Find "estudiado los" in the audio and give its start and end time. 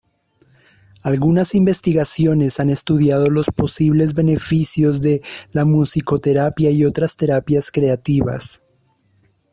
2.71-3.45